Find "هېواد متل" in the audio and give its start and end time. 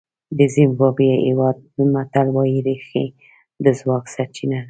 1.27-2.27